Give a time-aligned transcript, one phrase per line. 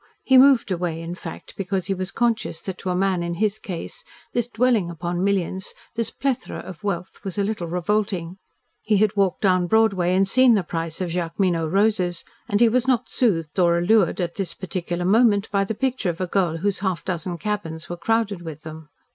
[0.23, 3.59] He moved away, in fact, because he was conscious that to a man in his
[3.59, 8.39] case, this dwelling upon millions, this plethora of wealth, was a little revolting.
[8.81, 12.87] He had walked down Broadway and seen the price of Jacqueminot roses, and he was
[12.87, 16.79] not soothed or allured at this particular moment by the picture of a girl whose
[16.79, 18.89] half dozen cabins were crowded with them.